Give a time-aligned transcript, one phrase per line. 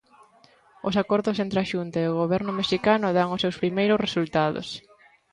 [0.87, 4.67] Os acordos entre a Xunta e o goberno mexicano dan os seus primeiros resultados.